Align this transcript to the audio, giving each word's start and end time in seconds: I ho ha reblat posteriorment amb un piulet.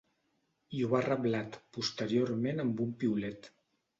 I 0.77 0.79
ho 0.85 0.87
ha 0.99 1.01
reblat 1.07 1.59
posteriorment 1.77 2.65
amb 2.65 2.83
un 2.87 2.95
piulet. 3.05 3.51